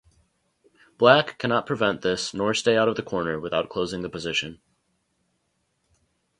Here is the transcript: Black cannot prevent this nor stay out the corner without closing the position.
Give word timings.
Black 0.97 1.37
cannot 1.37 1.67
prevent 1.67 2.01
this 2.01 2.33
nor 2.33 2.55
stay 2.55 2.75
out 2.75 2.95
the 2.95 3.03
corner 3.03 3.39
without 3.39 3.69
closing 3.69 4.01
the 4.01 4.09
position. 4.09 4.59